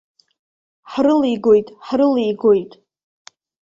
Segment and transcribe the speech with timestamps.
[0.91, 2.71] Ҳрылигоит, ҳрылигоит.